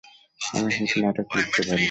আমি 0.41 0.69
হিট 0.77 0.91
নাটক 1.03 1.27
লিখতে 1.35 1.61
পারি। 1.67 1.79